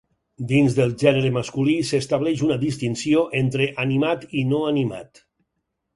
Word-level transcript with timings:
Dins 0.51 0.77
del 0.77 0.93
gènere 1.01 1.31
masculí, 1.35 1.75
s'estableix 1.89 2.43
una 2.47 2.57
distinció 2.65 3.23
entre 3.43 3.71
animat 3.85 4.27
i 4.41 4.45
no 4.55 4.67
animat. 4.75 5.27